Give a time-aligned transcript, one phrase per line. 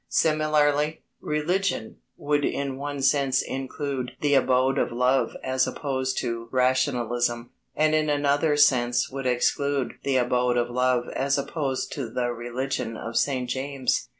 [0.09, 7.51] Similarly, "religion" would in one sense include the Abode of Love as opposed to rationalism,
[7.75, 12.97] and in another sense would exclude the Abode of Love as opposed to the religion
[12.97, 13.47] of St.
[13.47, 14.07] James.